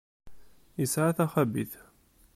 [0.83, 1.71] Isɛa taxabit.